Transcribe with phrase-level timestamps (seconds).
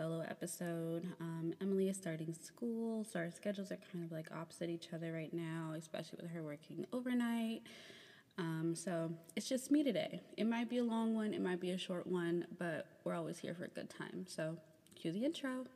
[0.00, 1.06] solo episode.
[1.20, 5.12] Um, Emily is starting school, so our schedules are kind of like opposite each other
[5.12, 7.60] right now, especially with her working overnight.
[8.38, 10.22] Um, so it's just me today.
[10.38, 13.38] It might be a long one, it might be a short one, but we're always
[13.38, 14.24] here for a good time.
[14.26, 14.56] So
[14.94, 15.66] cue the intro.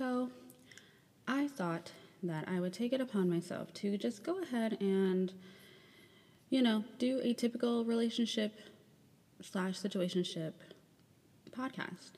[0.00, 0.30] So
[1.28, 1.92] I thought
[2.22, 5.30] that I would take it upon myself to just go ahead and,
[6.48, 8.54] you know, do a typical relationship
[9.42, 10.54] slash situationship
[11.50, 12.12] podcast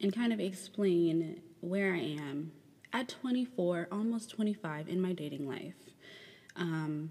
[0.00, 2.52] and kind of explain where I am
[2.92, 5.74] at 24, almost 25 in my dating life.
[6.54, 7.10] Um,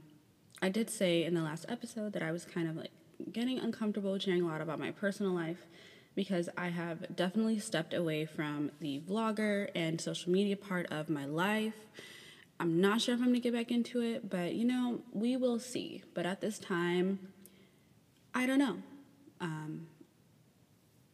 [0.62, 2.92] I did say in the last episode that I was kind of like
[3.34, 5.68] getting uncomfortable sharing a lot about my personal life
[6.16, 11.26] because I have definitely stepped away from the vlogger and social media part of my
[11.26, 11.74] life.
[12.60, 15.60] I'm not sure if I'm gonna get back into it, but you know, we will
[15.60, 16.04] see.
[16.14, 17.20] But at this time,
[18.34, 18.78] I don't know.
[19.42, 19.88] Um,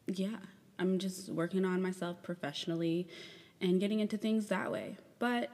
[0.08, 0.38] yeah,
[0.78, 3.08] I'm just working on myself professionally
[3.62, 4.98] and getting into things that way.
[5.18, 5.50] But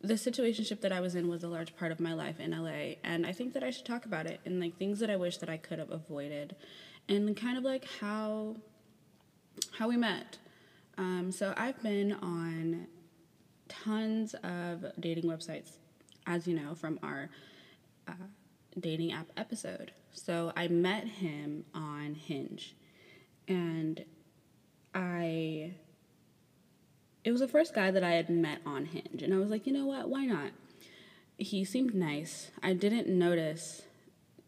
[0.00, 2.96] the situationship that I was in was a large part of my life in LA,
[3.04, 5.38] and I think that I should talk about it and like things that I wish
[5.38, 6.56] that I could have avoided,
[7.08, 8.56] and kind of like how
[9.78, 10.38] how we met.
[10.98, 12.86] Um, so I've been on
[13.68, 15.78] tons of dating websites,
[16.26, 17.30] as you know from our
[18.06, 18.12] uh,
[18.78, 19.92] dating app episode.
[20.12, 22.74] So I met him on Hinge,
[23.48, 24.04] and
[24.94, 25.74] I
[27.24, 29.66] it was the first guy that I had met on Hinge, and I was like,
[29.66, 30.50] you know what, why not?
[31.38, 32.50] He seemed nice.
[32.62, 33.82] I didn't notice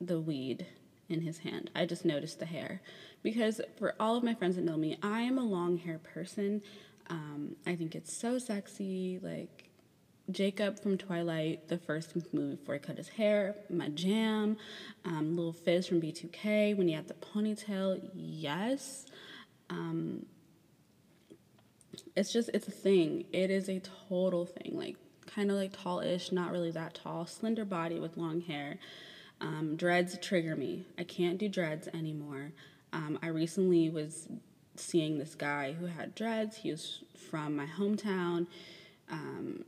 [0.01, 0.67] the weed
[1.15, 1.71] in his hand.
[1.75, 2.83] I just noticed the hair
[3.23, 6.61] because for all of my friends that know me, I am a long hair person.
[7.09, 9.19] Um, I think it's so sexy.
[9.23, 9.71] Like
[10.31, 14.57] Jacob from Twilight, the first movie before he cut his hair, my jam.
[15.05, 19.07] Um, Lil Fizz from B2K when he had the ponytail, yes.
[19.71, 20.27] Um,
[22.17, 23.25] it's just it's a thing.
[23.33, 24.73] It is a total thing.
[24.77, 24.97] Like
[25.27, 28.79] kind of like tallish, not really that tall, slender body with long hair.
[29.41, 30.85] Um, dreads trigger me.
[30.99, 32.53] I can't do dreads anymore.
[32.93, 34.29] Um, I recently was
[34.77, 36.57] seeing this guy who had dreads.
[36.57, 38.47] He was from my hometown,
[39.11, 39.65] um,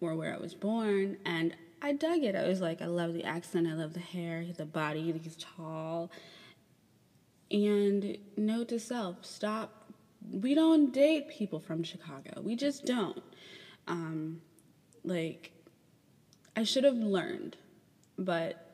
[0.00, 2.36] or where I was born, and I dug it.
[2.36, 6.10] I was like, I love the accent, I love the hair, the body, he's tall.
[7.50, 9.84] And note to self: stop
[10.30, 12.40] we don't date people from Chicago.
[12.42, 13.22] We just don't.
[13.86, 14.40] Um,
[15.04, 15.52] like,
[16.56, 17.56] I should have learned,
[18.18, 18.73] but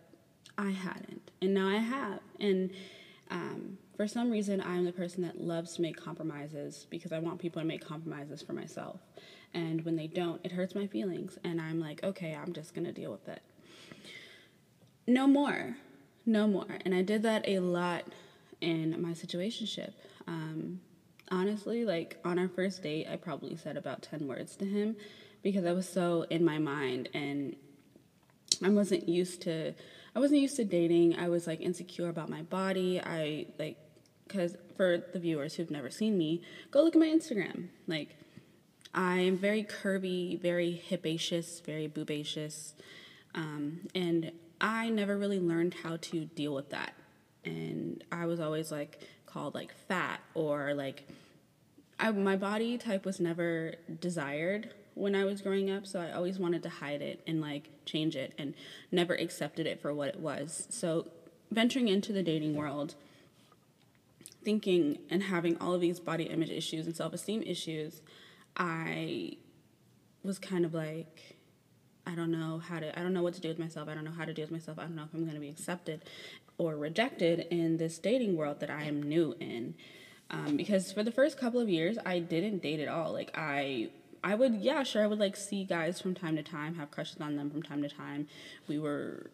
[0.61, 1.31] I hadn't.
[1.41, 2.21] And now I have.
[2.39, 2.71] And
[3.31, 7.39] um, for some reason, I'm the person that loves to make compromises because I want
[7.39, 9.01] people to make compromises for myself.
[9.55, 11.39] And when they don't, it hurts my feelings.
[11.45, 13.43] And I'm like, okay, I'm just to deal with it.
[15.07, 15.77] No more.
[16.27, 16.79] No more.
[16.85, 18.05] And I did that a lot
[18.61, 19.95] in my situationship.
[20.27, 20.81] Um,
[21.31, 24.97] honestly, like on our first date, I probably said about 10 words to him
[25.43, 27.57] because I was so in my mind and
[28.63, 29.73] I wasn't used to
[30.15, 31.19] I wasn't used to dating.
[31.19, 33.01] I was like insecure about my body.
[33.01, 33.77] I like
[34.29, 37.69] cuz for the viewers who've never seen me, go look at my Instagram.
[37.87, 38.17] Like
[38.95, 42.73] I am very curvy, very hipacious, very boobacious.
[43.35, 46.95] Um, and I never really learned how to deal with that.
[47.45, 51.09] And I was always like called like fat or like
[51.99, 56.39] I, my body type was never desired when I was growing up, so I always
[56.39, 58.55] wanted to hide it and like change it and
[58.91, 60.67] never accepted it for what it was.
[60.71, 61.09] So
[61.51, 62.95] venturing into the dating world,
[64.45, 68.03] thinking and having all of these body image issues and self-esteem issues,
[68.57, 69.37] I
[70.23, 71.37] was kind of like
[72.07, 73.89] I don't know how to I don't know what to do with myself.
[73.89, 74.79] I don't know how to deal with myself.
[74.79, 76.05] I don't know if I'm going to be accepted
[76.59, 79.75] or rejected in this dating world that I am new in.
[80.31, 83.13] Um, because for the first couple of years, I didn't date at all.
[83.13, 83.89] Like I,
[84.23, 87.21] I would, yeah, sure, I would like see guys from time to time, have crushes
[87.21, 88.29] on them from time to time.
[88.69, 89.31] We were,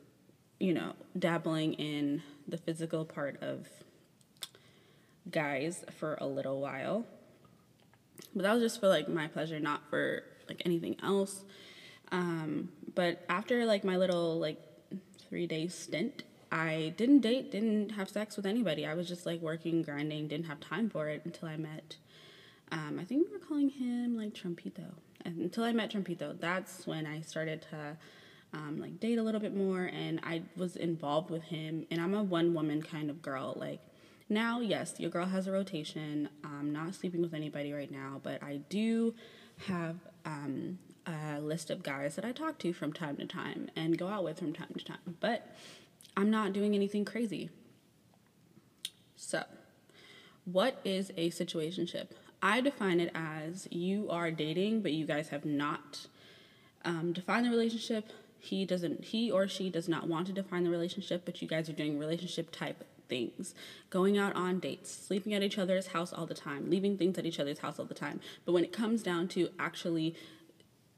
[0.60, 3.68] you know, dabbling in the physical part of
[5.30, 7.04] guys for a little while.
[8.34, 11.44] But that was just for like my pleasure, not for like anything else.
[12.12, 14.58] Um, but after like my little like
[15.28, 18.86] three day stint I didn't date, didn't have sex with anybody.
[18.86, 21.96] I was just like working, grinding, didn't have time for it until I met.
[22.72, 24.92] Um, I think we were calling him like Trumpito.
[25.24, 27.96] And until I met Trumpito, that's when I started to
[28.52, 31.86] um, like date a little bit more, and I was involved with him.
[31.90, 33.54] And I'm a one woman kind of girl.
[33.56, 33.80] Like
[34.28, 36.28] now, yes, your girl has a rotation.
[36.44, 39.14] I'm not sleeping with anybody right now, but I do
[39.66, 43.96] have um, a list of guys that I talk to from time to time and
[43.96, 45.54] go out with from time to time, but
[46.16, 47.50] I'm not doing anything crazy.
[49.16, 49.44] So,
[50.44, 52.08] what is a situationship?
[52.46, 56.06] I define it as you are dating, but you guys have not
[56.84, 58.12] um, defined the relationship.
[58.38, 61.68] He doesn't, he or she does not want to define the relationship, but you guys
[61.68, 63.52] are doing relationship type things,
[63.90, 67.26] going out on dates, sleeping at each other's house all the time, leaving things at
[67.26, 68.20] each other's house all the time.
[68.44, 70.14] But when it comes down to actually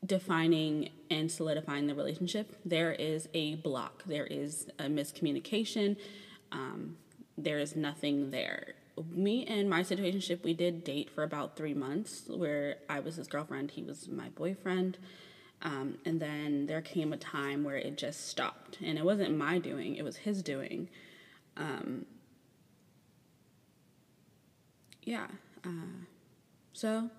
[0.05, 5.97] defining and solidifying the relationship, there is a block, there is a miscommunication,
[6.53, 6.99] um,
[7.39, 8.75] there is nothing there.
[9.11, 13.29] Me and my situationship, we did date for about three months, where I was his
[13.29, 14.99] girlfriend, he was my boyfriend.
[15.61, 18.79] Um, and then there came a time where it just stopped.
[18.83, 20.89] And it wasn't my doing, it was his doing.
[21.57, 22.07] Um,
[25.03, 25.27] yeah.
[25.65, 26.05] Uh,
[26.73, 27.11] so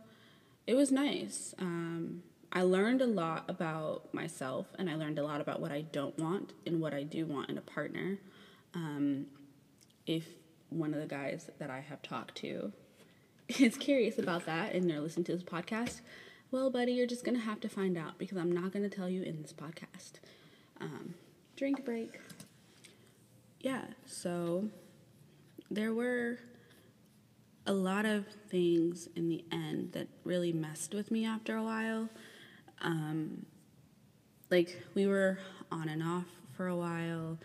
[0.68, 1.54] it was nice.
[1.60, 5.82] Um, I learned a lot about myself and I learned a lot about what I
[5.82, 8.18] don't want and what I do want in a partner.
[8.74, 9.28] Um,
[10.06, 10.26] if
[10.70, 12.72] one of the guys that I have talked to
[13.60, 16.02] is curious about that and they're listening to this podcast,
[16.52, 18.96] well, buddy, you're just going to have to find out because I'm not going to
[18.96, 20.14] tell you in this podcast.
[20.82, 21.14] Um,
[21.56, 22.20] drink break
[23.60, 24.66] yeah, so
[25.70, 26.40] there were
[27.66, 32.10] a lot of things in the end that really messed with me after a while.
[32.82, 33.46] Um,
[34.50, 35.40] like we were
[35.72, 36.26] on and off
[36.56, 37.38] for a while,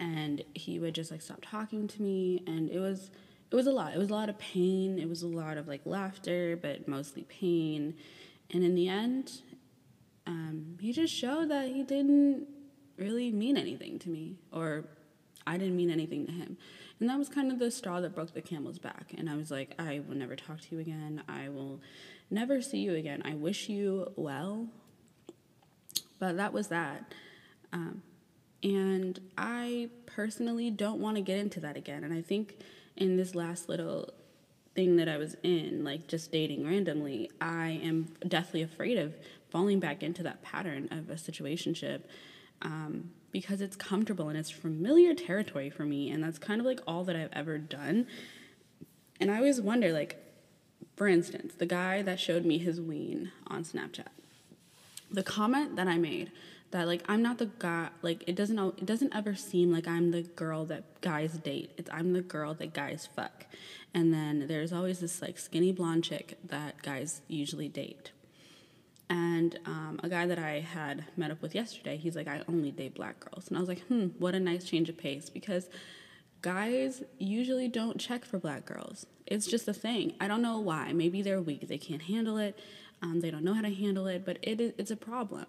[0.00, 3.10] and he would just like stop talking to me, and it was
[3.50, 3.94] it was a lot.
[3.94, 4.98] It was a lot of pain.
[4.98, 7.94] It was a lot of like laughter, but mostly pain.
[8.52, 9.42] And in the end,
[10.26, 12.46] um, he just showed that he didn't
[12.96, 14.84] really mean anything to me or
[15.46, 16.56] I didn't mean anything to him.
[17.00, 19.14] And that was kind of the straw that broke the camel's back.
[19.16, 21.22] And I was like, I will never talk to you again.
[21.28, 21.80] I will
[22.30, 23.22] never see you again.
[23.24, 24.68] I wish you well.
[26.18, 27.14] But that was that.
[27.72, 28.02] Um,
[28.62, 32.04] and I personally don't want to get into that again.
[32.04, 32.58] And I think
[32.96, 34.12] in this last little
[34.74, 39.14] thing that I was in, like just dating randomly, I am deathly afraid of
[39.50, 42.02] falling back into that pattern of a situationship.
[42.62, 46.10] Um, because it's comfortable and it's familiar territory for me.
[46.10, 48.06] And that's kind of like all that I've ever done.
[49.20, 50.16] And I always wonder, like,
[50.96, 54.08] for instance, the guy that showed me his ween on Snapchat,
[55.10, 56.32] the comment that I made
[56.70, 60.10] that like I'm not the guy like it doesn't it doesn't ever seem like I'm
[60.10, 61.72] the girl that guys date.
[61.76, 63.46] It's I'm the girl that guys fuck.
[63.92, 68.12] And then there's always this like skinny blonde chick that guys usually date.
[69.08, 72.70] And um, a guy that I had met up with yesterday, he's like, I only
[72.70, 73.48] date black girls.
[73.48, 75.68] And I was like, hmm, what a nice change of pace because
[76.42, 79.06] guys usually don't check for black girls.
[79.26, 80.14] It's just a thing.
[80.20, 80.92] I don't know why.
[80.92, 82.56] Maybe they're weak, they can't handle it,
[83.02, 85.46] um, they don't know how to handle it, but it is, it's a problem.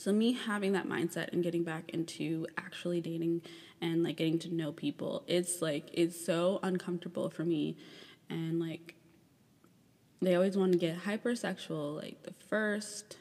[0.00, 3.42] So, me having that mindset and getting back into actually dating
[3.82, 7.76] and like getting to know people, it's like, it's so uncomfortable for me.
[8.30, 8.94] And like,
[10.22, 13.18] they always want to get hypersexual like the first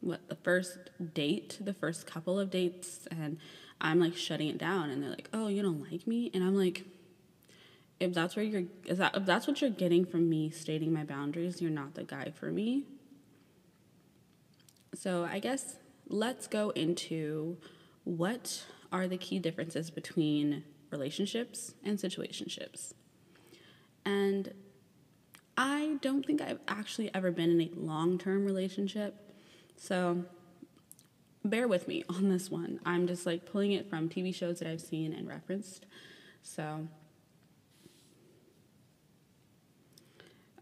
[0.00, 0.78] what the first
[1.14, 3.38] date the first couple of dates and
[3.80, 6.56] i'm like shutting it down and they're like oh you don't like me and i'm
[6.56, 6.84] like
[8.00, 11.04] if that's where you're is that if that's what you're getting from me stating my
[11.04, 12.84] boundaries you're not the guy for me
[14.94, 15.76] so i guess
[16.08, 17.56] let's go into
[18.04, 22.92] what are the key differences between relationships and situationships
[24.04, 24.52] and
[25.56, 29.32] I don't think I've actually ever been in a long term relationship.
[29.76, 30.24] So
[31.44, 32.80] bear with me on this one.
[32.84, 35.86] I'm just like pulling it from TV shows that I've seen and referenced.
[36.42, 36.88] So,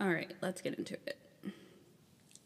[0.00, 1.16] all right, let's get into it.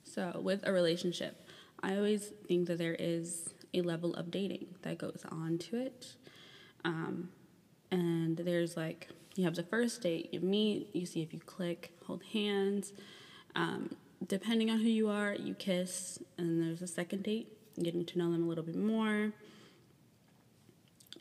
[0.05, 1.44] So, with a relationship,
[1.85, 6.15] I always think that there is a level of dating that goes on to it.
[6.83, 7.29] Um,
[7.91, 11.93] and there's like you have the first date, you meet, you see if you click,
[12.07, 12.95] hold hands.
[13.55, 18.19] Um, depending on who you are, you kiss, and there's a second date, getting to
[18.19, 19.33] know them a little bit more.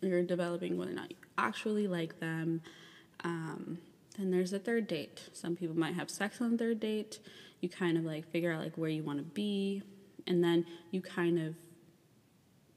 [0.01, 2.62] You're developing whether or not you actually like them.
[3.25, 3.79] Um,
[4.17, 5.29] then there's a third date.
[5.34, 7.20] Some people might have sex on the third date.
[7.60, 9.82] You kind of like figure out like where you want to be,
[10.27, 11.56] and then you kind of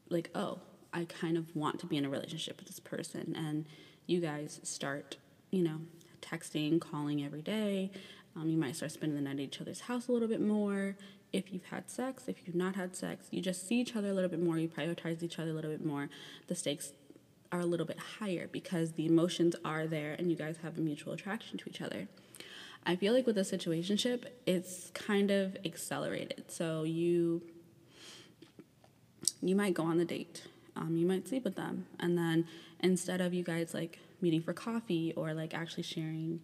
[0.08, 0.60] like, oh,
[0.92, 3.66] I kind of want to be in a relationship with this person, and
[4.06, 5.16] you guys start
[5.50, 5.80] you know,
[6.20, 7.90] texting, calling every day.
[8.36, 10.96] Um, you might start spending the night at each other's house a little bit more.
[11.32, 14.12] If you've had sex, if you've not had sex, you just see each other a
[14.12, 16.08] little bit more, you prioritize each other a little bit more.
[16.46, 16.92] The stakes
[17.52, 20.80] are a little bit higher because the emotions are there and you guys have a
[20.80, 22.08] mutual attraction to each other.
[22.88, 26.44] I feel like with a situationship, it's kind of accelerated.
[26.48, 27.42] So you
[29.42, 30.44] you might go on the date,
[30.76, 32.46] um, you might sleep with them, and then
[32.80, 36.40] instead of you guys like meeting for coffee or like actually sharing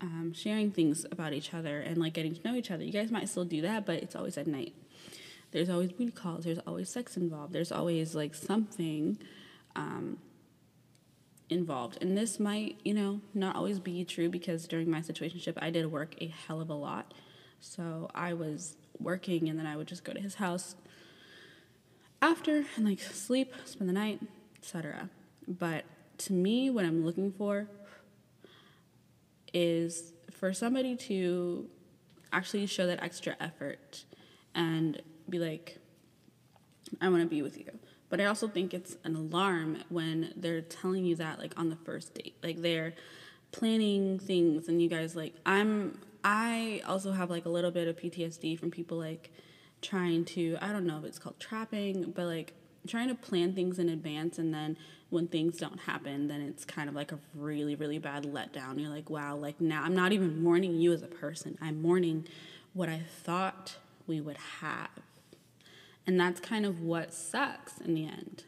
[0.00, 3.12] um, sharing things about each other and like getting to know each other, you guys
[3.12, 4.74] might still do that, but it's always at night.
[5.52, 6.44] There's always booty calls.
[6.44, 7.52] There's always sex involved.
[7.52, 9.18] There's always like something
[9.76, 10.18] um,
[11.50, 11.98] involved.
[12.00, 15.90] And this might, you know, not always be true because during my situationship, I did
[15.90, 17.14] work a hell of a lot.
[17.60, 20.76] So I was working and then I would just go to his house
[22.20, 24.20] after and like sleep, spend the night,
[24.58, 25.08] etc.
[25.46, 25.84] But
[26.18, 27.68] to me, what I'm looking for
[29.54, 31.68] is for somebody to
[32.32, 34.04] actually show that extra effort
[34.54, 35.78] and be like,
[37.00, 37.70] I want to be with you.
[38.10, 41.76] But I also think it's an alarm when they're telling you that like on the
[41.76, 42.34] first date.
[42.42, 42.94] Like they're
[43.52, 47.96] planning things and you guys like I'm I also have like a little bit of
[47.96, 49.30] PTSD from people like
[49.82, 52.54] trying to I don't know if it's called trapping, but like
[52.86, 54.76] trying to plan things in advance and then
[55.10, 58.78] when things don't happen, then it's kind of like a really, really bad letdown.
[58.78, 61.56] You're like, wow, like now I'm not even mourning you as a person.
[61.60, 62.26] I'm mourning
[62.74, 64.90] what I thought we would have.
[66.08, 68.44] And that's kind of what sucks in the end.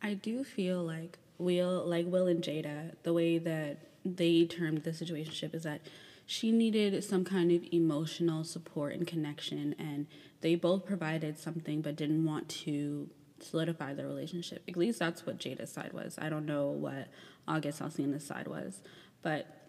[0.00, 4.92] I do feel like Will, like Will and Jada, the way that they termed the
[4.92, 5.80] situationship is that
[6.26, 10.06] she needed some kind of emotional support and connection, and
[10.42, 13.10] they both provided something but didn't want to
[13.40, 14.62] solidify the relationship.
[14.68, 16.18] At least that's what Jada's side was.
[16.20, 17.08] I don't know what
[17.48, 18.80] August Alsina's side was,
[19.22, 19.68] but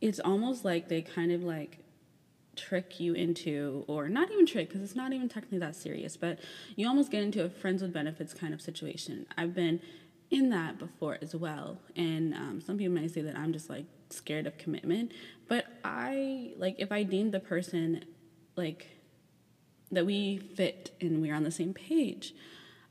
[0.00, 1.78] it's almost like they kind of like
[2.56, 6.38] trick you into, or not even trick, because it's not even technically that serious, but
[6.76, 9.26] you almost get into a friends with benefits kind of situation.
[9.36, 9.80] I've been
[10.30, 13.84] in that before as well, and um, some people might say that I'm just like
[14.10, 15.12] scared of commitment,
[15.48, 18.04] but I like if I deem the person
[18.56, 18.88] like
[19.90, 22.34] that we fit and we're on the same page,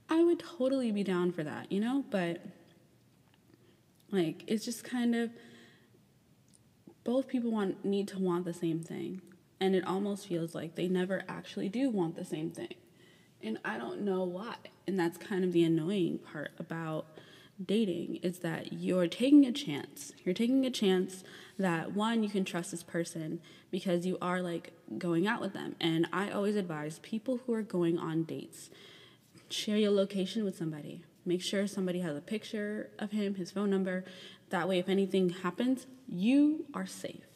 [0.09, 2.05] I would totally be down for that, you know?
[2.09, 2.45] But
[4.11, 5.31] like it's just kind of
[7.03, 9.21] both people want need to want the same thing
[9.61, 12.73] and it almost feels like they never actually do want the same thing.
[13.43, 14.55] And I don't know why.
[14.87, 17.05] And that's kind of the annoying part about
[17.63, 20.13] dating is that you're taking a chance.
[20.25, 21.23] You're taking a chance
[21.59, 23.39] that one, you can trust this person
[23.69, 25.75] because you are like going out with them.
[25.79, 28.71] And I always advise people who are going on dates
[29.49, 31.03] share your location with somebody.
[31.23, 34.05] Make sure somebody has a picture of him, his phone number.
[34.49, 37.30] That way, if anything happens, you are safe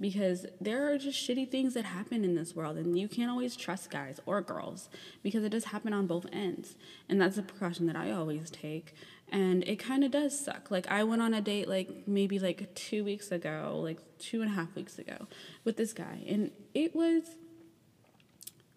[0.00, 3.54] because there are just shitty things that happen in this world and you can't always
[3.54, 4.88] trust guys or girls
[5.22, 6.76] because it does happen on both ends
[7.08, 8.94] and that's a precaution that i always take
[9.32, 10.70] and it kind of does suck.
[10.70, 14.50] Like i went on a date like maybe like two weeks ago like two and
[14.50, 15.26] a half weeks ago
[15.64, 17.36] with this guy and it was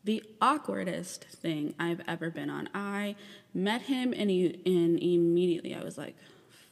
[0.03, 2.69] the awkwardest thing i've ever been on.
[2.73, 3.15] I
[3.53, 6.15] met him and, he, and immediately i was like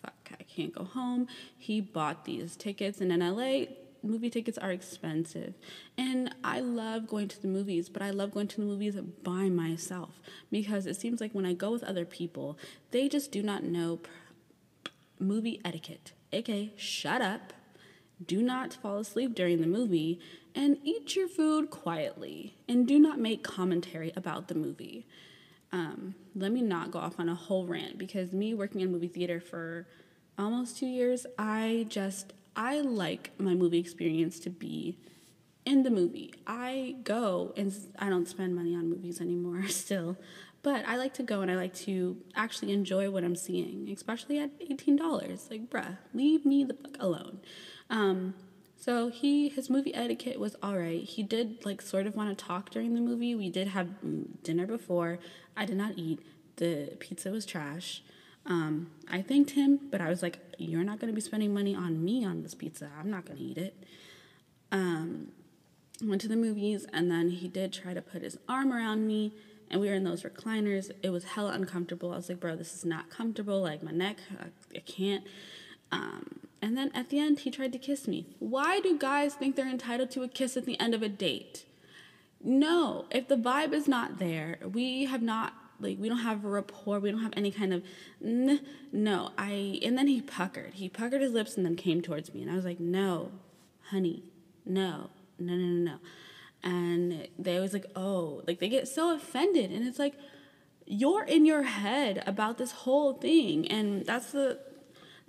[0.01, 1.27] fuck i can't go home.
[1.57, 3.65] He bought these tickets and in la
[4.03, 5.53] movie tickets are expensive.
[5.97, 9.49] And I love going to the movies, but I love going to the movies by
[9.49, 10.19] myself
[10.51, 12.57] because it seems like when I go with other people,
[12.91, 13.99] they just do not know
[15.19, 16.13] movie etiquette.
[16.31, 17.53] aka shut up,
[18.25, 20.19] do not fall asleep during the movie,
[20.53, 25.07] and eat your food quietly, and do not make commentary about the movie.
[25.71, 29.07] Um, let me not go off on a whole rant because me working in movie
[29.07, 29.87] theater for
[30.37, 34.97] almost two years, I just I like my movie experience to be
[35.65, 36.33] in the movie.
[36.45, 40.17] I go and I don't spend money on movies anymore still,
[40.63, 44.39] but I like to go and I like to actually enjoy what I'm seeing, especially
[44.39, 45.49] at $18.
[45.49, 47.39] Like, bruh, leave me the fuck alone.
[47.89, 48.33] Um,
[48.81, 51.03] so he his movie etiquette was all right.
[51.03, 53.35] He did like sort of want to talk during the movie.
[53.35, 53.89] We did have
[54.41, 55.19] dinner before.
[55.55, 56.19] I did not eat.
[56.55, 58.01] The pizza was trash.
[58.45, 61.75] Um, I thanked him, but I was like, "You're not going to be spending money
[61.75, 62.89] on me on this pizza.
[62.99, 63.83] I'm not going to eat it."
[64.71, 65.29] Um,
[66.03, 69.33] went to the movies, and then he did try to put his arm around me,
[69.69, 70.91] and we were in those recliners.
[71.03, 72.13] It was hella uncomfortable.
[72.13, 73.61] I was like, "Bro, this is not comfortable.
[73.61, 75.23] Like my neck, I, I can't."
[75.91, 78.27] Um, and then at the end, he tried to kiss me.
[78.39, 81.65] Why do guys think they're entitled to a kiss at the end of a date?
[82.43, 86.47] No, if the vibe is not there, we have not like we don't have a
[86.47, 87.83] rapport we don't have any kind of
[88.23, 88.61] n-
[88.91, 89.31] no.
[89.37, 90.73] I and then he puckered.
[90.75, 93.31] He puckered his lips and then came towards me and i was like no
[93.89, 94.23] honey
[94.65, 95.09] no
[95.39, 95.97] no no no no.
[96.63, 100.15] And they was like oh like they get so offended and it's like
[100.85, 104.59] you're in your head about this whole thing and that's the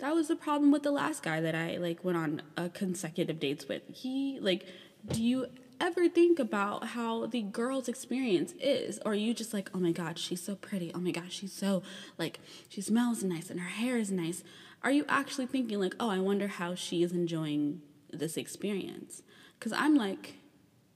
[0.03, 3.39] that was the problem with the last guy that I like went on a consecutive
[3.39, 3.83] dates with.
[3.87, 4.65] He like,
[5.07, 5.47] do you
[5.79, 8.99] ever think about how the girl's experience is?
[9.05, 10.91] Or are you just like oh my god she's so pretty.
[10.93, 11.83] Oh my god she's so
[12.17, 12.39] like
[12.69, 14.43] she smells nice and her hair is nice.
[14.83, 19.23] Are you actually thinking like oh i wonder how she is enjoying this experience?
[19.57, 20.35] Because i'm like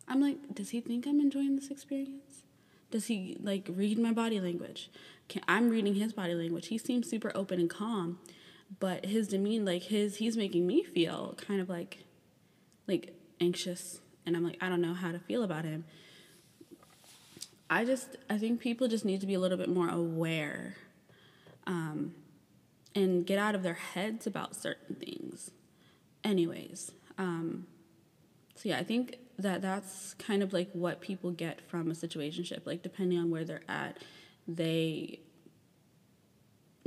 [0.08, 2.44] i'm like does he think i'm enjoying this experience?
[2.90, 4.90] Does he like read my body language?
[5.30, 6.68] Can, i'm reading his body language.
[6.68, 8.20] He seems super open and calm
[8.80, 12.00] but his demeanor like his he's making me feel kind of like
[12.88, 15.86] like anxious and I'm like, I don't know how to feel about him.
[17.70, 20.76] I just, I think people just need to be a little bit more aware
[21.66, 22.14] um,
[22.94, 25.52] and get out of their heads about certain things.
[26.24, 27.68] Anyways, um,
[28.56, 32.66] so yeah, I think that that's kind of like what people get from a situationship.
[32.66, 33.98] Like, depending on where they're at,
[34.48, 35.20] they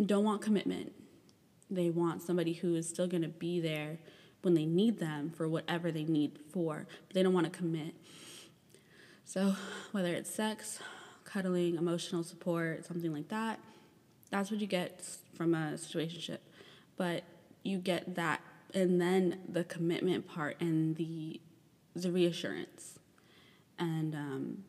[0.04, 0.92] don't want commitment.
[1.70, 3.99] They want somebody who is still going to be there
[4.42, 7.94] when they need them for whatever they need for, but they don't want to commit.
[9.25, 9.54] So,
[9.92, 10.80] whether it's sex,
[11.25, 13.61] cuddling, emotional support, something like that,
[14.30, 15.04] that's what you get
[15.35, 16.38] from a situationship.
[16.97, 17.25] But
[17.62, 18.40] you get that
[18.75, 21.40] and then the commitment part and the
[21.94, 22.99] the reassurance.
[23.78, 24.64] And um,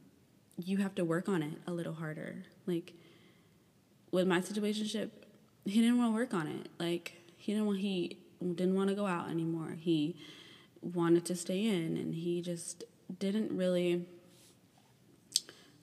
[0.57, 2.43] you have to work on it a little harder.
[2.65, 2.93] Like
[4.11, 5.09] with my situationship,
[5.65, 6.69] he didn't want to work on it.
[6.79, 9.77] Like he didn't want he didn't want to go out anymore.
[9.79, 10.15] He
[10.81, 12.83] wanted to stay in and he just
[13.19, 14.05] didn't really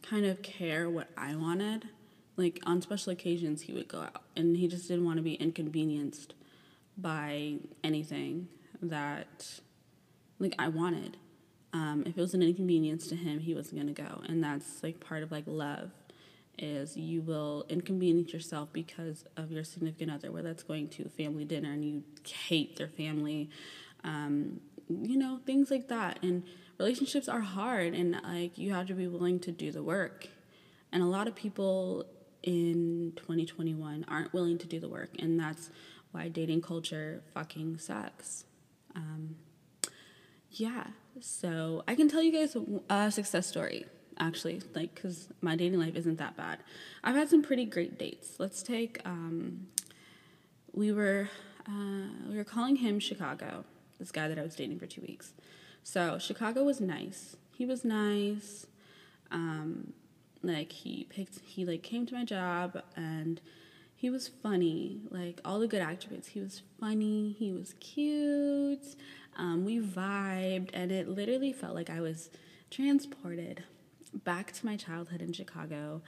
[0.02, 1.88] kind of care what I wanted.
[2.36, 5.34] Like on special occasions, he would go out and he just didn't want to be
[5.34, 6.34] inconvenienced
[6.96, 8.48] by anything
[8.82, 9.60] that
[10.38, 11.16] like I wanted.
[11.72, 15.00] Um, if it was an inconvenience to him, he wasn't gonna go, and that's like
[15.00, 15.90] part of like love
[16.58, 21.44] is you will inconvenience yourself because of your significant other, whether that's going to family
[21.44, 22.02] dinner and you
[22.48, 23.50] hate their family,
[24.04, 26.18] um, you know, things like that.
[26.22, 26.44] And
[26.78, 30.28] relationships are hard, and like you have to be willing to do the work.
[30.92, 32.06] And a lot of people
[32.42, 35.70] in 2021 aren't willing to do the work, and that's
[36.12, 38.44] why dating culture fucking sucks.
[38.94, 39.36] Um,
[40.50, 40.88] yeah,
[41.20, 42.56] so I can tell you guys
[42.88, 43.84] a success story
[44.18, 46.58] actually, like, because my dating life isn't that bad.
[47.02, 48.36] I've had some pretty great dates.
[48.38, 49.68] Let's take, um,
[50.72, 51.28] we were,
[51.66, 53.64] uh, we were calling him Chicago,
[53.98, 55.32] this guy that I was dating for two weeks.
[55.82, 57.36] So Chicago was nice.
[57.52, 58.66] He was nice.
[59.30, 59.92] Um,
[60.42, 63.40] like he picked, he like came to my job and
[63.96, 66.28] he was funny, like all the good attributes.
[66.28, 68.94] He was funny, he was cute,
[69.36, 72.30] um, we vibed, and it literally felt like I was
[72.70, 73.64] transported
[74.10, 76.02] back to my childhood in Chicago,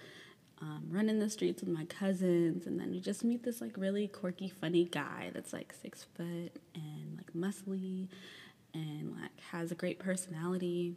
[0.61, 4.09] um, running the streets with my cousins, and then you just meet this like really
[4.09, 8.09] quirky, funny guy that's like six foot and like muscly
[8.75, 10.97] and like has a great personality.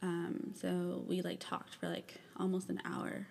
[0.00, 3.26] Um, so we like talked for like almost an hour.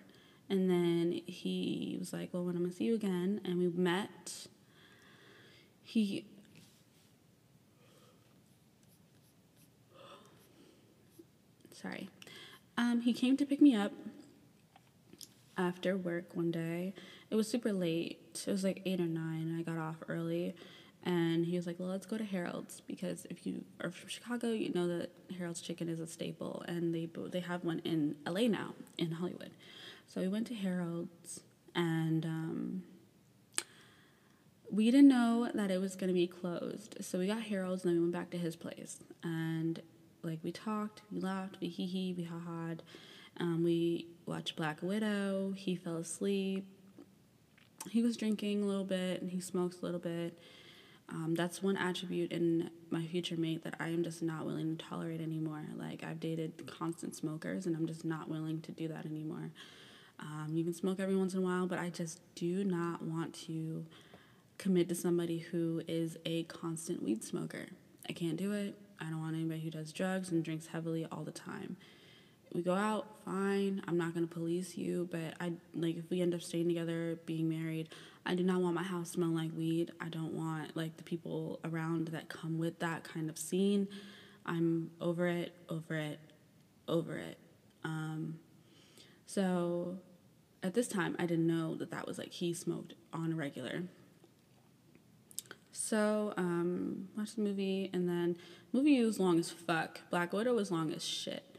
[0.48, 4.46] And then he was like, Well, when I'm gonna see you again, and we met.
[5.84, 6.24] He
[11.82, 12.08] sorry.
[12.78, 13.92] Um, he came to pick me up
[15.58, 16.94] after work one day.
[17.30, 18.18] It was super late.
[18.46, 20.54] It was like eight or nine, I got off early.
[21.04, 24.52] And he was like, "Well, let's go to Harold's because if you are from Chicago,
[24.52, 28.42] you know that Harold's Chicken is a staple, and they they have one in LA
[28.42, 29.50] now in Hollywood."
[30.06, 31.40] So we went to Harold's,
[31.74, 32.82] and um,
[34.70, 36.98] we didn't know that it was going to be closed.
[37.00, 39.82] So we got Harold's, and then we went back to his place, and
[40.22, 42.82] like we talked, we laughed, we hee hee, we ha haed.
[43.38, 45.52] Um, we watched Black Widow.
[45.56, 46.66] He fell asleep.
[47.90, 50.38] He was drinking a little bit and he smokes a little bit.
[51.08, 54.84] Um, that's one attribute in my future mate that I am just not willing to
[54.84, 55.64] tolerate anymore.
[55.76, 59.50] Like I've dated constant smokers and I'm just not willing to do that anymore.
[60.20, 63.34] Um, you can smoke every once in a while, but I just do not want
[63.46, 63.84] to
[64.58, 67.66] commit to somebody who is a constant weed smoker.
[68.08, 68.78] I can't do it.
[69.02, 71.76] I don't want anybody who does drugs and drinks heavily all the time.
[72.52, 73.82] We go out, fine.
[73.88, 77.48] I'm not gonna police you, but I like if we end up staying together, being
[77.48, 77.88] married,
[78.24, 79.90] I do not want my house smelling like weed.
[80.00, 83.88] I don't want like the people around that come with that kind of scene.
[84.46, 86.20] I'm over it, over it,
[86.88, 87.38] over it.
[87.84, 88.38] Um,
[89.26, 89.98] so
[90.62, 93.84] at this time, I didn't know that that was like he smoked on a regular.
[95.72, 98.36] So, um, watched the movie, and then
[98.72, 100.00] movie was long as fuck.
[100.10, 101.52] Black Widow was long as shit.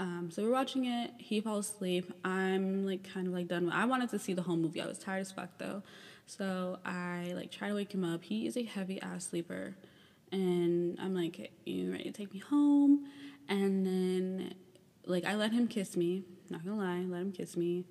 [0.00, 1.12] Um, so we're watching it.
[1.18, 2.10] He falls asleep.
[2.24, 3.66] I'm like kind of like done.
[3.66, 4.80] With, I wanted to see the whole movie.
[4.80, 5.82] I was tired as fuck though.
[6.26, 8.24] So I like try to wake him up.
[8.24, 9.76] He is a heavy ass sleeper.
[10.32, 13.04] And I'm like, you ready to take me home?
[13.46, 14.54] And then
[15.04, 16.24] like I let him kiss me.
[16.48, 17.84] Not gonna lie, let him kiss me.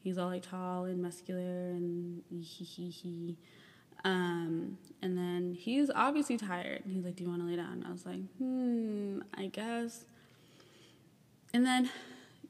[0.00, 3.38] He's all like tall and muscular and he he he.
[4.04, 6.82] Um, and then he's obviously tired.
[6.86, 10.04] He's like, "Do you want to lay down?" I was like, "Hmm, I guess."
[11.54, 11.90] And then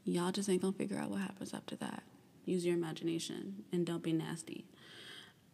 [0.05, 2.03] y'all just ain't gonna figure out what happens after that.
[2.45, 4.65] Use your imagination and don't be nasty.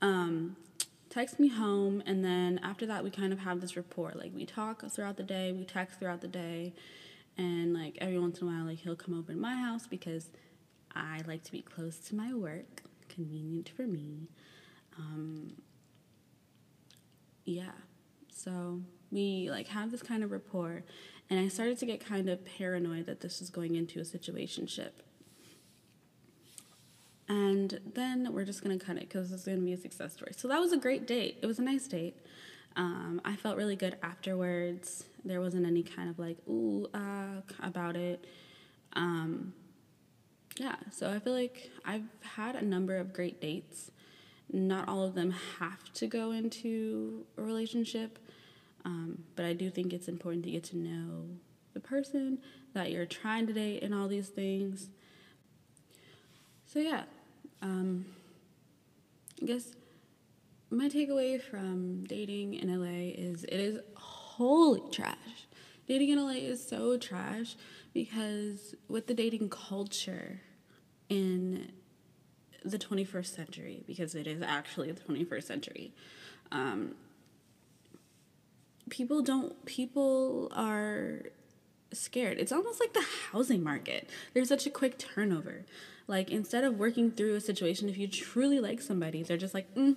[0.01, 0.57] Um,
[1.11, 4.13] text me home, and then after that, we kind of have this rapport.
[4.15, 6.75] Like we talk throughout the day, we text throughout the day,
[7.37, 10.31] and like every once in a while, like he'll come over to my house because
[10.95, 14.29] I like to be close to my work, convenient for me.
[14.99, 15.53] Um,
[17.49, 17.73] yeah,
[18.31, 18.81] so
[19.11, 20.85] we like have this kind of rapport,
[21.31, 24.91] and I started to get kind of paranoid that this was going into a situationship.
[27.29, 30.33] And then we're just gonna cut it because it's gonna be a success story.
[30.37, 31.39] So that was a great date.
[31.43, 32.17] It was a nice date.
[32.77, 35.05] Um, I felt really good afterwards.
[35.25, 38.27] There wasn't any kind of like ooh uh, about it.
[38.93, 39.53] Um,
[40.59, 43.91] yeah, so I feel like I've had a number of great dates.
[44.51, 48.19] Not all of them have to go into a relationship,
[48.85, 51.27] um, but I do think it's important to get to know
[51.75, 52.39] the person
[52.73, 54.89] that you're trying to date and all these things.
[56.67, 57.05] So, yeah,
[57.61, 58.07] um,
[59.43, 59.75] I guess
[60.71, 65.47] my takeaway from dating in LA is it is holy trash.
[65.87, 67.57] Dating in LA is so trash
[67.95, 70.43] because with the dating culture
[71.09, 71.73] in
[72.71, 75.93] the 21st century, because it is actually the 21st century,
[76.53, 76.95] um,
[78.91, 81.23] people don't, people are
[81.93, 82.39] scared.
[82.39, 84.09] It's almost like the housing market.
[84.35, 85.65] There's such a quick turnover.
[86.07, 89.73] Like instead of working through a situation, if you truly like somebody, they're just like,
[89.75, 89.97] mm,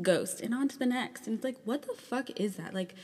[0.00, 1.26] ghost, and on to the next.
[1.26, 2.74] And it's like, what the fuck is that?
[2.74, 2.94] Like,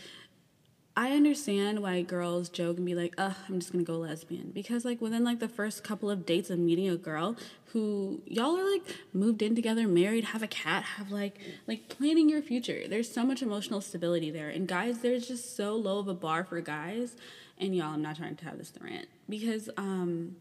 [0.98, 4.84] I understand why girls joke and be like, "Ugh, I'm just gonna go lesbian," because
[4.84, 8.68] like within like the first couple of dates of meeting a girl who y'all are
[8.68, 8.82] like
[9.12, 12.88] moved in together, married, have a cat, have like like planning your future.
[12.88, 16.42] There's so much emotional stability there, and guys, there's just so low of a bar
[16.42, 17.14] for guys.
[17.58, 20.34] And y'all, I'm not trying to have this rant because um,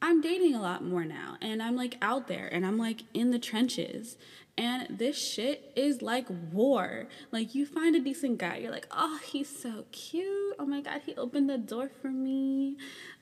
[0.00, 3.30] I'm dating a lot more now, and I'm like out there, and I'm like in
[3.30, 4.16] the trenches,
[4.56, 7.06] and this shit is like war.
[7.32, 10.54] Like you find a decent guy, you're like, oh, he's so cute.
[10.58, 12.76] Oh my god, he opened the door for me.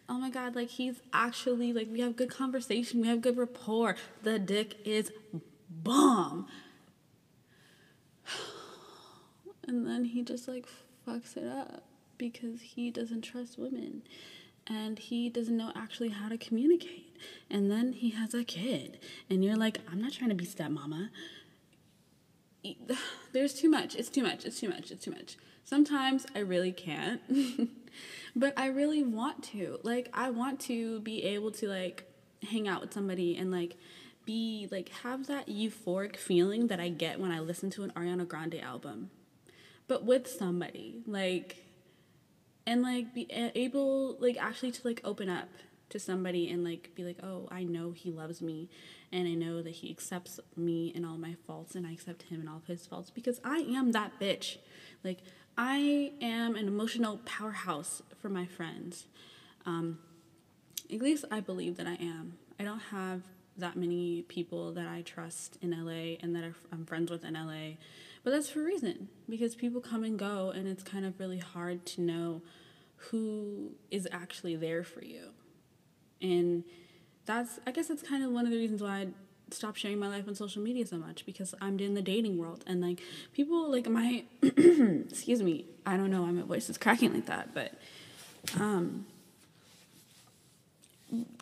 [0.08, 3.96] Oh my god, like he's actually like we have good conversation, we have good rapport.
[4.22, 5.12] The dick is
[5.70, 6.46] bomb.
[9.68, 10.64] And then he just like
[11.04, 11.82] fucks it up
[12.18, 14.02] because he doesn't trust women
[14.68, 17.16] and he doesn't know actually how to communicate.
[17.50, 18.98] And then he has a kid,
[19.30, 21.10] and you're like, I'm not trying to be stepmama.
[23.32, 23.94] There's too much.
[23.94, 24.44] It's too much.
[24.44, 24.90] It's too much.
[24.90, 25.36] It's too much.
[25.64, 27.20] Sometimes I really can't,
[28.36, 29.80] but I really want to.
[29.82, 32.04] Like, I want to be able to, like,
[32.48, 33.76] hang out with somebody and, like,
[34.24, 38.28] be, like, have that euphoric feeling that I get when I listen to an Ariana
[38.28, 39.10] Grande album,
[39.88, 41.02] but with somebody.
[41.06, 41.65] Like,
[42.66, 45.48] and like be able like actually to like open up
[45.88, 48.68] to somebody and like be like oh i know he loves me
[49.12, 52.40] and i know that he accepts me and all my faults and i accept him
[52.40, 54.58] and all of his faults because i am that bitch.
[55.04, 55.18] Like
[55.56, 59.06] i am an emotional powerhouse for my friends.
[59.64, 59.98] Um,
[60.92, 62.38] at least i believe that i am.
[62.58, 63.22] I don't have
[63.58, 67.76] that many people that i trust in la and that i'm friends with in la
[68.26, 71.38] but that's for a reason because people come and go, and it's kind of really
[71.38, 72.42] hard to know
[72.96, 75.28] who is actually there for you.
[76.20, 76.64] And
[77.24, 79.06] that's, I guess, that's kind of one of the reasons why I
[79.52, 82.64] stopped sharing my life on social media so much because I'm in the dating world
[82.66, 83.00] and like
[83.32, 87.54] people like my excuse me I don't know why my voice is cracking like that
[87.54, 87.74] but
[88.58, 89.06] um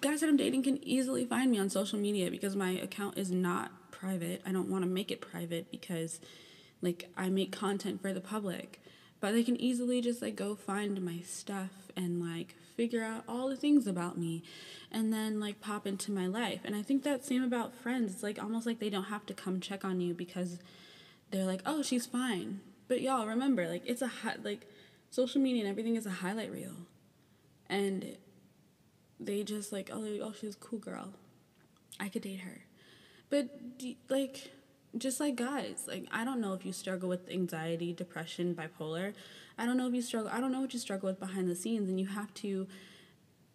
[0.03, 3.31] guys that I'm dating can easily find me on social media because my account is
[3.31, 4.43] not private.
[4.45, 6.21] I don't want to make it private because
[6.83, 8.81] like I make content for the public.
[9.21, 13.49] But they can easily just like go find my stuff and like figure out all
[13.49, 14.43] the things about me
[14.91, 16.61] and then like pop into my life.
[16.65, 18.15] And I think that same about friends.
[18.15, 20.59] It's like almost like they don't have to come check on you because
[21.31, 24.69] they're like, "Oh, she's fine." But y'all remember, like it's a hi- like
[25.11, 26.77] social media and everything is a highlight reel.
[27.69, 28.17] And
[29.19, 31.15] they just like, "Oh, oh she's a cool girl.
[31.99, 32.63] I could date her."
[33.31, 33.49] But
[34.09, 34.53] like
[34.97, 39.13] just like guys like i don't know if you struggle with anxiety depression bipolar
[39.59, 41.57] i don't know if you struggle i don't know what you struggle with behind the
[41.57, 42.67] scenes and you have to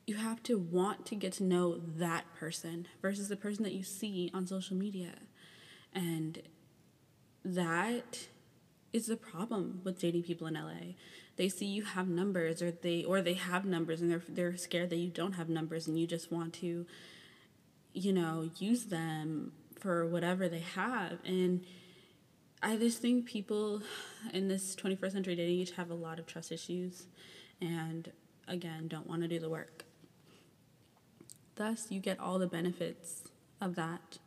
[0.06, 3.84] you have to want to get to know that person versus the person that you
[3.84, 5.14] see on social media
[5.94, 6.42] and
[7.44, 8.28] that
[8.92, 10.96] is the problem with dating people in LA.
[11.36, 14.90] They see you have numbers or they or they have numbers and they're they're scared
[14.90, 16.86] that you don't have numbers and you just want to
[17.94, 21.66] you know, use them for whatever they have and
[22.62, 23.82] I just think people
[24.34, 27.08] in this 21st century dating age have a lot of trust issues
[27.62, 28.12] and
[28.48, 29.86] again don't want to do the work.
[31.56, 33.24] Thus, you get all the benefits
[33.60, 34.18] of that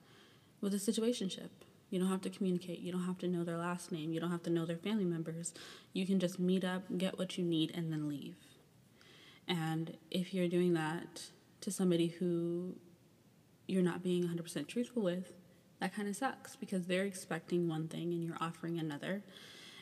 [0.60, 1.48] with a situationship.
[1.88, 2.80] You don't have to communicate.
[2.80, 4.12] You don't have to know their last name.
[4.12, 5.54] You don't have to know their family members.
[5.94, 8.36] You can just meet up, get what you need, and then leave.
[9.48, 11.24] And if you're doing that
[11.62, 12.76] to somebody who
[13.66, 15.32] you're not being 100% truthful with,
[15.82, 19.20] that kind of sucks because they're expecting one thing and you're offering another.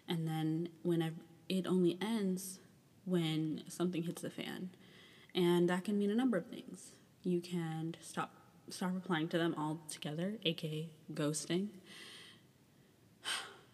[0.08, 2.58] And then whenever it only ends
[3.04, 4.70] when something hits the fan.
[5.34, 6.92] And that can mean a number of things.
[7.22, 8.32] You can stop
[8.70, 11.68] stop replying to them altogether, aka ghosting,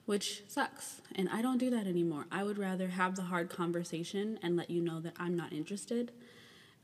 [0.07, 1.03] which sucks.
[1.15, 2.27] And I don't do that anymore.
[2.33, 6.11] I would rather have the hard conversation and let you know that I'm not interested,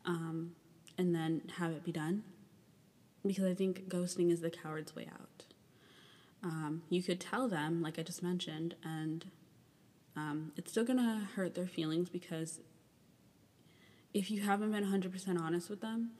[0.04, 0.52] um,
[0.96, 2.22] and then have it be done.
[3.26, 5.44] Because I think ghosting is the coward's way out.
[6.42, 9.26] Um, you could tell them, like I just mentioned, and
[10.16, 12.60] um, it's still gonna hurt their feelings because
[14.12, 16.10] if you haven't been 100% honest with them,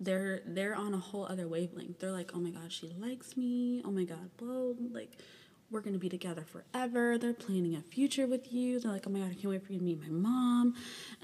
[0.00, 2.00] they're they're on a whole other wavelength.
[2.00, 3.82] They're like, "Oh my god, she likes me.
[3.84, 5.12] Oh my god, bro, like
[5.70, 7.18] we're to be together forever.
[7.18, 8.78] They're planning a future with you.
[8.78, 10.74] They're like, "Oh my god, I can't wait for you to meet my mom."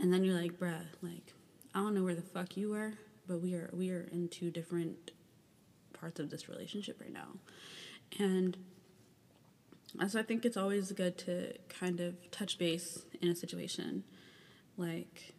[0.01, 1.35] And then you're like, "Bruh, like
[1.75, 2.95] I don't know where the fuck you were,
[3.27, 5.13] but we are we are in two different
[6.03, 7.39] parts of this relationship right now."
[8.19, 8.59] And
[10.09, 14.05] so I think it's always good to kind of touch base in a situation.
[14.77, 15.35] Like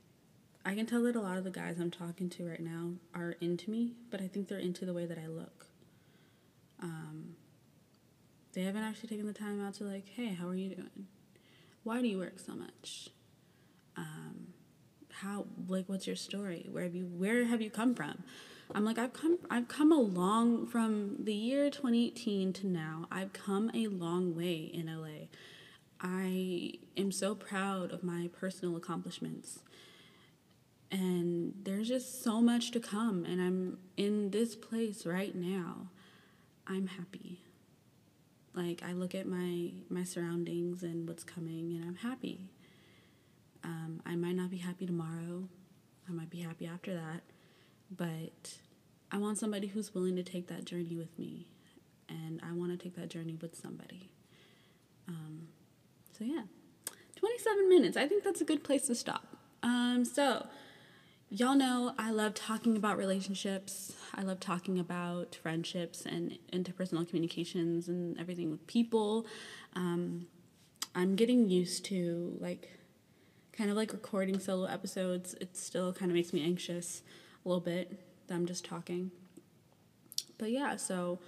[0.65, 3.35] I can tell that a lot of the guys I'm talking to right now are
[3.41, 5.67] into me, but I think they're into the way that I look.
[6.81, 7.35] Um,
[8.53, 11.07] they haven't actually taken the time out to like, hey, how are you doing?
[11.83, 13.09] Why do you work so much?
[13.97, 14.53] Um,
[15.11, 16.67] how like what's your story?
[16.71, 18.23] Where have you where have you come from?
[18.75, 23.07] I'm like I've come I've come a long from the year 2018 to now.
[23.11, 25.27] I've come a long way in LA.
[26.01, 29.59] I am so proud of my personal accomplishments.
[30.91, 35.89] And there's just so much to come and i'm in this place right now.
[36.65, 37.41] I'm happy.
[38.55, 42.49] Like i look at my my surroundings and what's coming and i'm happy.
[43.63, 45.47] Um, i might not be happy tomorrow.
[46.09, 47.21] I might be happy after that
[47.95, 48.57] but
[49.11, 51.47] i want somebody who's willing to take that journey with me
[52.09, 54.09] and i want to take that journey with somebody
[55.07, 55.47] um,
[56.17, 56.43] so yeah
[57.15, 60.45] 27 minutes i think that's a good place to stop um, so
[61.35, 63.91] Y'all know I love talking about relationships.
[64.13, 69.25] I love talking about friendships and interpersonal communications and everything with people.
[69.75, 70.27] Um,
[70.93, 72.69] I'm getting used to like
[73.51, 75.33] kind of like recording solo episodes.
[75.41, 77.01] It still kind of makes me anxious
[77.45, 79.11] a little bit that I'm just talking.
[80.37, 81.19] But yeah, so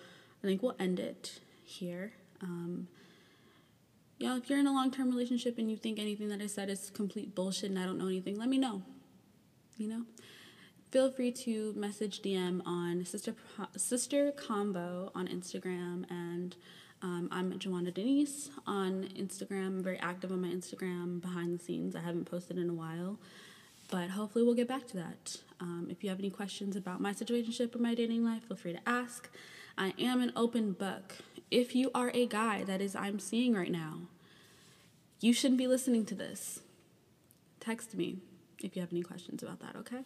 [0.44, 2.14] I think we'll end it here.
[2.42, 2.88] Um,
[4.18, 6.70] yeah, if you're in a long term relationship and you think anything that I said
[6.70, 8.82] is complete bullshit and I don't know anything, let me know
[9.78, 10.04] you know
[10.92, 13.36] feel free to message dm on sister
[13.76, 16.56] sister combo on instagram and
[17.02, 21.96] um, i'm joanna denise on instagram I'm very active on my instagram behind the scenes
[21.96, 23.20] i haven't posted in a while
[23.90, 27.12] but hopefully we'll get back to that um, if you have any questions about my
[27.12, 29.30] situation or my dating life feel free to ask
[29.78, 31.16] i am an open book
[31.52, 34.00] if you are a guy that is i'm seeing right now
[35.22, 36.60] you shouldn't be listening to this
[37.60, 38.18] text me
[38.64, 40.02] if you have any questions about that, okay?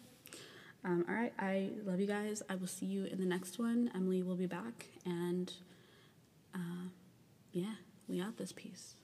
[0.84, 2.42] Um, all right, I love you guys.
[2.48, 3.90] I will see you in the next one.
[3.94, 5.52] Emily will be back, and
[6.54, 6.88] uh,
[7.52, 7.74] yeah,
[8.08, 8.94] we out this piece.